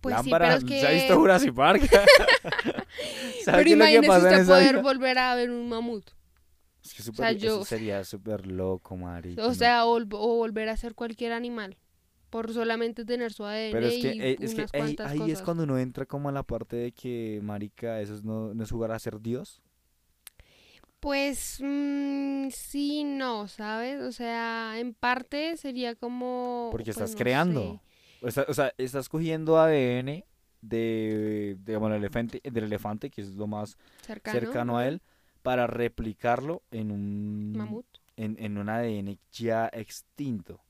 [0.00, 1.20] Pues Lámpara, sí, pero es ¿se ha visto que...
[1.20, 1.82] Jurassic Park?
[3.44, 4.82] ¿Sabe Pero que imagínese usted poder vida?
[4.82, 6.10] volver a ver un mamut.
[6.98, 9.46] Es que sea, yo- eso sería súper loco, marica.
[9.46, 11.76] O sea, o, vol- o volver a ser cualquier animal.
[12.30, 15.30] Por solamente tener su ADN Pero es que, y eh, es que ahí, ahí cosas.
[15.32, 18.62] es cuando uno entra como a la parte de que, marica, eso es no, no
[18.64, 19.60] es jugar a ser Dios.
[21.00, 24.00] Pues mm, sí, no, ¿sabes?
[24.02, 26.68] O sea, en parte sería como...
[26.70, 27.80] Porque pues, estás no creando.
[28.20, 28.26] sé.
[28.26, 30.24] O sea, o sea, estás cogiendo ADN
[30.60, 33.76] de, el elefante, del elefante, que es lo más
[34.06, 35.02] Cercano, cercano a él,
[35.42, 37.86] para replicarlo en un, Mamut.
[38.16, 40.60] en, en un ADN ya extinto.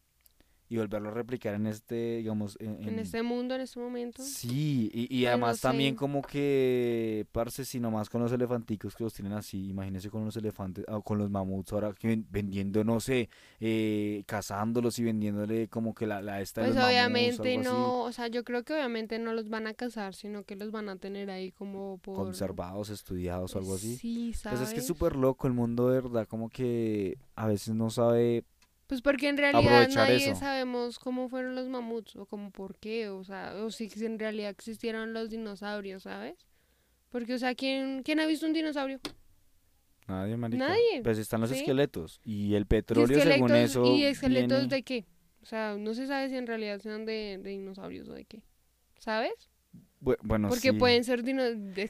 [0.73, 4.23] Y volverlo a replicar en este, digamos, en, En en- este mundo, en este momento.
[4.23, 5.97] Sí, y, y además también sé.
[5.99, 10.35] como que, parce, si nomás con los elefanticos que los tienen así, imagínese con los
[10.37, 13.29] elefantes, o con los mamuts ahora que ven- vendiendo, no sé,
[13.61, 17.65] eh, cazándolos y vendiéndole como que la, la esta de Pues los mamuts, obviamente así,
[17.65, 20.71] no, o sea, yo creo que obviamente no los van a cazar, sino que los
[20.71, 22.17] van a tener ahí como por...
[22.17, 23.97] conservados, estudiados o algo así.
[23.99, 24.59] Sí, ¿sabes?
[24.59, 27.91] Pues es que es súper loco el mundo, de verdad, como que a veces no
[27.91, 28.45] sabe
[28.93, 30.35] Pues porque en realidad nadie eso.
[30.39, 34.51] sabemos cómo fueron los mamuts o cómo por qué, o sea, o si en realidad
[34.51, 36.37] existieron los dinosaurios, ¿sabes?
[37.09, 39.01] Porque, o sea, ¿quién, ¿quién ha visto un dinosaurio?
[40.09, 40.69] Nadie, marica.
[40.69, 41.57] Nadie, Pues están los ¿sí?
[41.57, 42.21] esqueletos.
[42.23, 43.85] Y el ¿Y petróleo, según esqueletos- eso.
[43.87, 45.07] ¿Y esqueletos viene- de qué?
[45.43, 48.43] O sea, no se sabe si en realidad sean de, de dinosaurios o de qué.
[48.99, 49.33] ¿Sabes?
[50.03, 50.77] Bu- Bueno, Porque sí.
[50.77, 51.83] pueden ser esqueletos de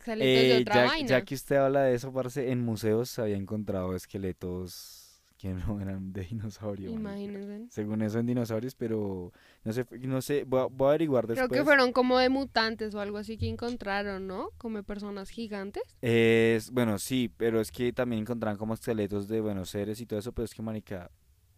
[0.58, 1.08] Eh, otra ya, vaina.
[1.08, 5.01] ya que usted habla de eso, parce, en museos se había encontrado esqueletos
[5.42, 6.88] que no eran de dinosaurio.
[6.88, 7.66] Imagínense.
[7.68, 9.32] Según eso en dinosaurios, pero
[9.64, 11.58] no sé, no sé, voy a, voy a averiguar Creo después.
[11.60, 14.50] que fueron como de mutantes o algo así que encontraron, ¿no?
[14.56, 15.82] Como personas gigantes.
[16.00, 20.20] Es, bueno, sí, pero es que también encontraron como esqueletos de buenos seres y todo
[20.20, 21.10] eso, pero es que, marica,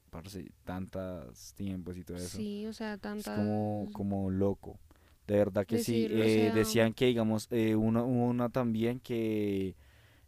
[0.09, 2.39] parce, tantos tiempos y todo eso.
[2.39, 3.37] Sí, o sea, Es tantas...
[3.37, 4.79] como, como loco.
[5.27, 6.07] De verdad que sí.
[6.07, 9.75] O Eh, sea- decían que, digamos, eh, uno, una también que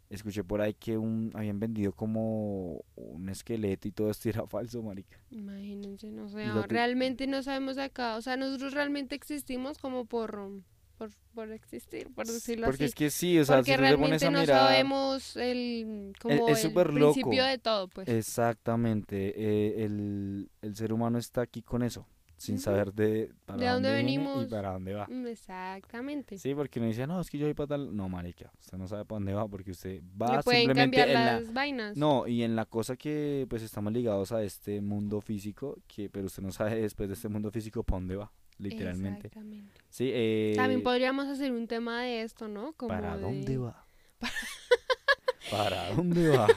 [0.09, 4.81] escuché por ahí que un, habían vendido como un esqueleto y todo esto era falso,
[4.83, 5.17] marica.
[5.31, 10.61] Imagínense, no sé, que- realmente no sabemos acá, o sea, nosotros realmente existimos como por,
[10.97, 12.89] por, por existir, por decirlo Porque así.
[12.91, 14.57] es que sí, o sea, Porque si tú te pones realmente a no mirar...
[14.69, 17.11] sabemos el, como es el súper loco.
[17.13, 18.07] principio de todo, pues.
[18.07, 23.67] Exactamente, eh, el, el ser humano está aquí con eso, sin saber de para ¿De
[23.67, 24.43] dónde viene venimos?
[24.45, 25.07] y para dónde va.
[25.07, 26.37] Mm, Exactamente.
[26.37, 27.95] Sí, porque uno dice, no, es que yo voy para tal...
[27.95, 31.07] No, marica, usted no sabe para dónde va porque usted va Le pueden simplemente cambiar
[31.09, 31.39] en la...
[31.41, 31.97] las vainas.
[31.97, 36.27] No, y en la cosa que pues estamos ligados a este mundo físico, que pero
[36.27, 39.27] usted no sabe después de este mundo físico para dónde va, literalmente.
[39.27, 39.81] Exactamente.
[39.89, 42.73] Sí, eh, También podríamos hacer un tema de esto, ¿no?
[42.73, 43.85] Como ¿para de- dónde va?
[45.49, 46.47] ¿Para dónde va?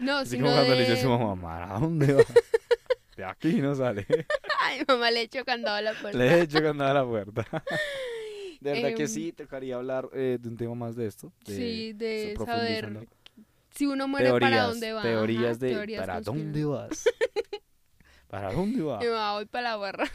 [0.00, 2.24] No, Así sino como cuando le dice a su mamá, ¿para dónde va?
[3.16, 4.06] De aquí no sale.
[4.60, 6.18] Ay, mamá le echó candado a la puerta.
[6.18, 7.44] Le he hecho ganar a la puerta.
[8.60, 11.32] De verdad que Em, sí, tocaría hablar eh, de un tema más de esto.
[11.44, 13.06] de- Sí, de saber
[13.70, 15.02] si uno muere teorías, para dónde va.
[15.02, 17.04] teorías ajá, de teorías ¿para dónde vas?
[18.28, 19.04] ¿Para dónde va?
[19.04, 20.10] Y mamá, voy para la barra.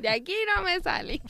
[0.00, 1.20] de aquí no me sale.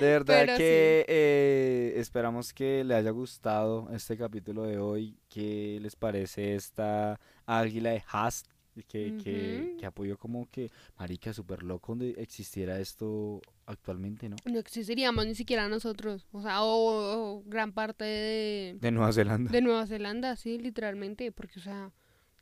[0.00, 5.18] De verdad Pero que eh, esperamos que le haya gustado este capítulo de hoy.
[5.28, 8.46] ¿Qué les parece esta águila de Hast?
[8.84, 9.78] Que, que, Ujú.
[9.78, 14.36] que apoyó como que, marica, súper loco donde existiera esto actualmente, ¿no?
[14.44, 16.26] No existiríamos ni siquiera nosotros.
[16.32, 19.50] O sea, o, o gran parte de, De Nueva Zelanda.
[19.50, 21.30] de Nueva Zelanda, sí, literalmente.
[21.32, 21.92] Porque, o sea,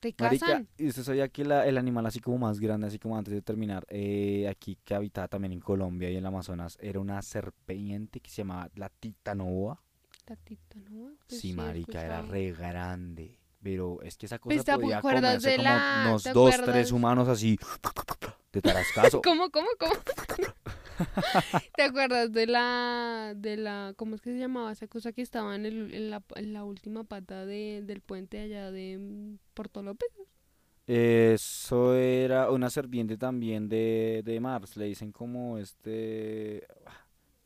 [0.01, 0.69] te Marica, casan.
[0.79, 3.43] ¿y usted sabía que la- el animal así como más grande, así como antes de
[3.43, 8.21] terminar, eh, aquí que habitaba también en Colombia y en el Amazonas, era una serpiente
[8.21, 9.83] que se llamaba la titanoboa?
[10.91, 11.13] ¿no?
[11.27, 13.38] Pues Sí, marica, era re grande.
[13.63, 16.75] Pero es que esa cosa Pues, ¿te podía comerse de como la- unos dos, acuerdas?
[16.75, 17.59] tres humanos así
[18.53, 19.21] de tarascazo.
[19.25, 19.93] ¿Cómo, cómo, cómo?
[21.77, 25.55] ¿Te acuerdas de la, de la, cómo es que se llamaba esa cosa que estaba
[25.57, 29.83] en, el, en, la, en la última pata de, del puente allá de mm, Puerto
[29.83, 30.09] López?
[30.87, 36.67] Eso era una serpiente también de, de mar, le dicen como este...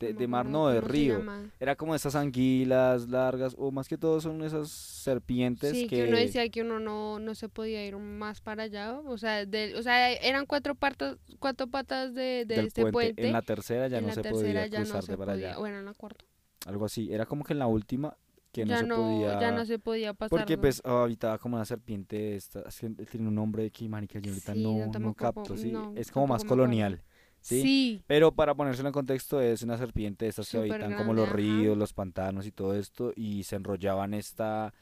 [0.03, 1.21] De, de mar, no, de río.
[1.59, 5.97] Era como esas anguilas largas, o más que todo son esas serpientes Sí, que...
[6.03, 9.45] que uno decía que uno no, no se podía ir más para allá, o sea,
[9.45, 13.25] de, o sea, eran cuatro patas, cuatro patas de, de este puente.
[13.27, 15.59] En la tercera ya en no se podía no cruzar se de para podía, allá.
[15.59, 16.25] bueno, en la cuarta.
[16.65, 17.11] Algo así.
[17.11, 18.15] Era como que en la última
[18.51, 19.39] que no se podía...
[19.39, 20.29] ya no se podía pasar.
[20.29, 22.63] Porque pues habitaba como una serpiente, esta,
[23.09, 25.73] tiene un nombre que marica, yo ahorita Sí, no, no capto, sí.
[25.95, 27.01] es como más colonial,
[27.43, 27.61] ¿sí?
[27.61, 28.03] sí.
[28.07, 31.35] Pero para ponérselo en contexto es una serpiente de estas que habitan como los ajá.
[31.35, 34.73] ríos, los pantanos y todo esto y se enrollaban esta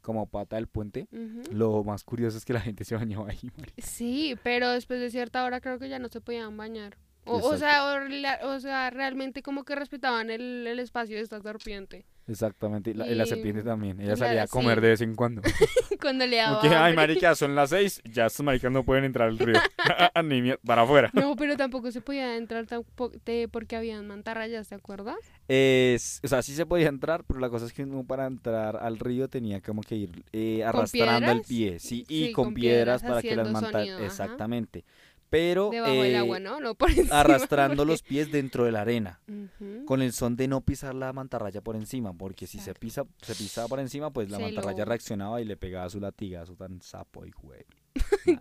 [0.00, 1.08] como pata del puente.
[1.50, 3.82] Lo más curioso es que la gente se bañaba ahí, marica.
[3.82, 6.96] Sí, pero después de cierta hora creo que ya no se podían bañar.
[7.26, 7.84] O, o sea,
[8.42, 12.06] o, sea, realmente como que respetaban el, el espacio de esta serpiente.
[12.30, 14.00] Exactamente, y la, y la serpiente también.
[14.00, 14.82] Ella la- salía a comer sí.
[14.82, 15.42] de vez en cuando.
[16.00, 19.04] Cuando le daba Como que, ay, marica, son las seis, ya estos maricas no pueden
[19.04, 19.60] entrar al río.
[20.24, 21.10] Ni mier- para afuera.
[21.12, 22.66] No, pero tampoco se podía entrar
[23.24, 25.16] te- porque habían mantarrayas, ¿te acuerdas?
[25.48, 28.76] Es, o sea, sí se podía entrar, pero la cosa es que uno para entrar
[28.76, 32.54] al río tenía como que ir eh, arrastrando el pie, sí, y Sí, con, con
[32.54, 34.36] piedras, piedras para que las sonido, ajá.
[35.30, 36.58] Pero Debajo del eh, agua, ¿no?
[36.60, 37.20] No por encima.
[37.20, 39.20] arrastrando porque- los pies dentro de la arena,
[39.86, 43.34] con el son de no pisar la mantarraya por encima, porque si se pisa, se
[43.36, 46.82] pisaba por encima, pues la Se mantarraya lo- reaccionaba y le pegaba su latigazo tan
[46.82, 47.64] sapo y güey.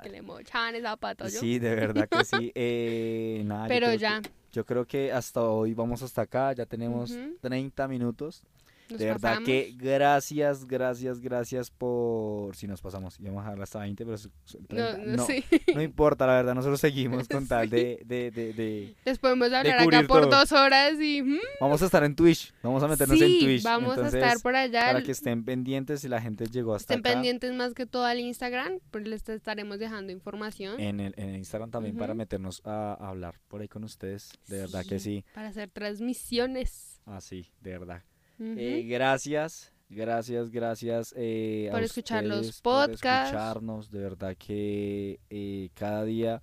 [0.02, 1.40] que le mochaban esa pata, yo.
[1.40, 2.52] Sí, de verdad que sí.
[2.56, 4.22] Eh, nada, yo pero que- ya.
[4.52, 7.38] yo creo que hasta hoy vamos hasta acá, ya tenemos Ujú.
[7.42, 8.44] 30 minutos.
[8.90, 9.46] Nos de verdad pasamos.
[9.48, 12.56] que gracias, gracias, gracias por...
[12.56, 14.16] Si nos pasamos, íbamos a dejarla hasta 20, pero...
[14.16, 14.98] es- es 30.
[14.98, 15.44] No, no, no, sí.
[15.76, 17.76] no importa, la verdad, nosotros seguimos con tal Sí.
[17.76, 20.40] de, de, de, de- Les podemos hablar acá por todo.
[20.40, 21.22] dos horas y...
[21.22, 23.64] mm, Vamos a estar en Twitch, vamos a meternos sí, en Twitch.
[23.64, 24.82] vamos entonces, a estar por allá.
[24.88, 27.14] Para que estén pendientes si la gente llegó hasta Estén acá.
[27.16, 30.80] pendientes más que todo al Instagram, pues les estaremos dejando información.
[30.80, 34.32] En el, en el Instagram también para meternos a, a hablar por ahí con ustedes.
[34.48, 35.24] De verdad que sí.
[35.34, 37.00] Para hacer transmisiones.
[37.06, 38.04] Así, de verdad.
[38.40, 41.14] Eh, gracias, gracias, gracias.
[41.18, 43.30] eh, a Por escuchar los por podcasts.
[43.30, 43.92] escucharnos.
[43.92, 46.42] De verdad que eh, cada día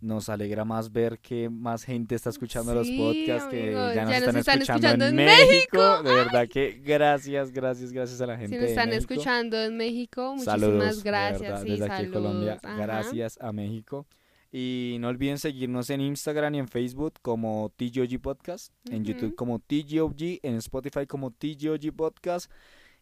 [0.00, 4.10] nos alegra más ver que más gente está escuchando los podcasts, que amigos, ya nos,
[4.12, 6.02] ya nos están, escuchando, escuchando en México.
[6.04, 8.50] De verdad que gracias, gracias, gracias a la gente.
[8.50, 9.12] si nos de están México.
[9.14, 11.40] escuchando en México, muchísimas Saludos, de gracias.
[11.42, 12.58] verdad, sí, desde aquí de Colombia.
[12.60, 12.76] saludos, ajá.
[12.82, 14.06] Gracias a México.
[14.50, 19.04] Y no olviden seguirnos en Instagram y en Facebook como TGOG Podcast, en.
[19.04, 22.50] YouTube como TGOG, en Spotify como TGOG Podcast.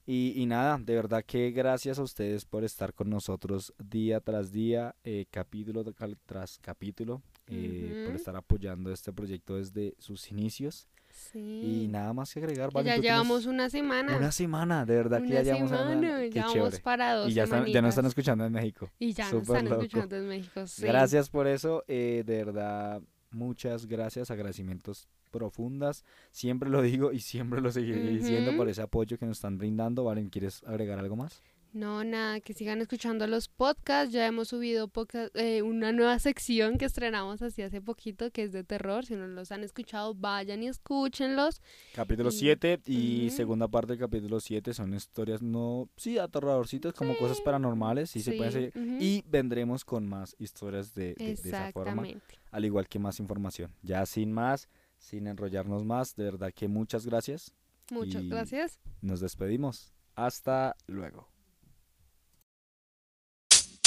[0.09, 4.53] Y, y nada, de verdad que gracias a ustedes por estar con nosotros día tras
[4.53, 10.87] día, eh, capítulo tra- tras capítulo, eh, por estar apoyando este proyecto desde sus inicios.
[11.17, 11.83] Sí.
[11.85, 14.17] Y nada más que agregar, Y Valen, ya ¿tú tienes llevamos una semana.
[14.17, 17.35] una semana, de verdad que Una ya llevamos una semana, ya vamos para dos Y
[17.35, 18.91] ya, están, ya nos están escuchando en México.
[18.99, 19.83] Y ya nos están loco.
[19.83, 20.67] escuchando en México.
[20.67, 20.83] sí.
[20.83, 23.01] Gracias por eso, eh, de verdad,
[23.31, 26.05] muchas gracias, agradecimientos profundas.
[26.33, 30.05] Siempre lo digo y siempre lo seguiré diciendo por ese apoyo que nos están brindando.
[30.05, 31.43] Valen, ¿quieres agregar algo más?
[31.77, 34.11] No, nada, que sigan escuchando los podcasts.
[34.11, 38.53] Ya hemos subido poca- eh, una nueva sección que estrenamos así hace poquito, que es
[38.53, 39.05] de terror.
[39.05, 41.61] Si no los han escuchado, vayan y escúchenlos.
[41.95, 43.37] Capítulo Y- 7 y Ujú.
[43.37, 48.33] segunda parte del capítulo 7 son historias no, sí, aterradorcitas, como cosas paranormales, sí, se
[48.33, 48.73] pueden.
[48.99, 52.05] Y vendremos con más historias de, de- de esa forma.
[52.53, 53.71] Al igual que más información.
[53.83, 57.53] Ya sin más, sin enrollarnos más, de verdad que muchas gracias.
[57.91, 58.81] Muchas Y- gracias.
[59.03, 59.93] Nos despedimos.
[60.15, 61.29] Hasta luego.